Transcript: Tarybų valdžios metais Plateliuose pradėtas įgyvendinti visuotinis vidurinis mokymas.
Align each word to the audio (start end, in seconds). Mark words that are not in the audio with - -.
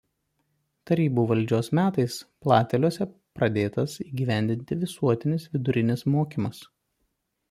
Tarybų 0.91 1.25
valdžios 1.31 1.67
metais 1.79 2.15
Plateliuose 2.47 3.07
pradėtas 3.39 3.95
įgyvendinti 4.07 4.79
visuotinis 4.85 5.45
vidurinis 5.57 6.05
mokymas. 6.15 6.63